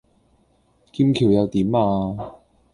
[0.91, 2.35] 劍橋又點呀?